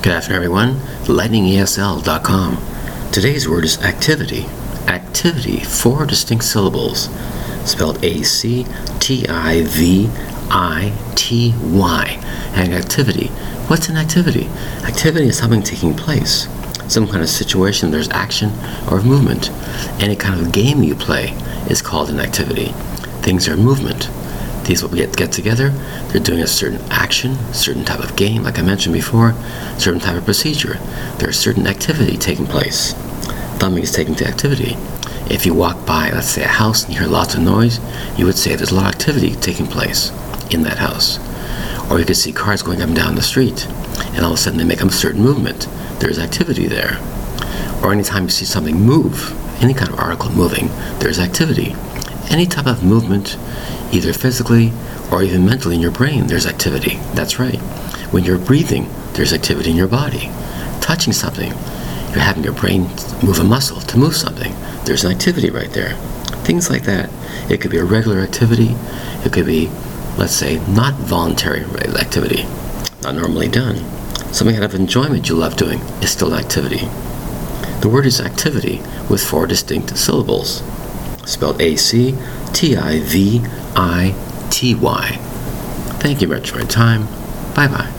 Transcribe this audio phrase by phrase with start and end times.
[0.00, 0.74] Good afternoon, everyone.
[1.06, 3.10] LightningESL.com.
[3.10, 4.46] Today's word is activity.
[4.86, 7.08] Activity, four distinct syllables,
[7.68, 8.64] spelled A C
[9.00, 10.08] T I V
[10.50, 12.16] I T Y.
[12.54, 13.26] And activity.
[13.66, 14.46] What's an activity?
[14.84, 16.46] Activity is something taking place,
[16.86, 18.52] some kind of situation, there's action
[18.88, 19.50] or movement.
[20.00, 21.32] Any kind of game you play
[21.68, 22.66] is called an activity.
[23.22, 24.08] Things are movement.
[24.68, 25.70] These will get, get together,
[26.10, 29.32] they're doing a certain action, certain type of game, like I mentioned before,
[29.78, 30.74] certain type of procedure.
[31.16, 32.92] There's certain activity taking place.
[33.58, 34.76] Thumbing is taking to activity.
[35.30, 37.80] If you walk by, let's say, a house and you hear lots of noise,
[38.18, 40.10] you would say there's a lot of activity taking place
[40.50, 41.18] in that house.
[41.90, 43.66] Or you could see cars going up and down the street,
[44.12, 45.66] and all of a sudden they make a certain movement.
[46.00, 47.00] There's activity there.
[47.82, 49.32] Or anytime you see something move,
[49.62, 51.74] any kind of article moving, there's activity.
[52.28, 53.38] Any type of movement
[53.92, 54.72] either physically
[55.10, 56.96] or even mentally in your brain, there's activity.
[57.14, 57.58] That's right.
[58.12, 60.30] When you're breathing, there's activity in your body.
[60.80, 61.50] Touching something,
[62.10, 62.82] you're having your brain
[63.22, 64.54] move a muscle to move something.
[64.84, 65.94] There's an activity right there.
[66.44, 67.10] Things like that.
[67.50, 68.76] It could be a regular activity.
[69.24, 69.68] It could be,
[70.16, 71.62] let's say, not voluntary
[71.96, 72.44] activity,
[73.02, 73.76] not normally done.
[74.32, 76.86] Something out of enjoyment you love doing is still activity.
[77.80, 80.62] The word is activity with four distinct syllables,
[81.24, 82.14] spelled A C
[82.52, 83.42] T I V
[83.74, 84.14] I
[84.50, 85.18] T Y.
[86.00, 87.06] Thank you very much for your time.
[87.54, 87.97] Bye bye.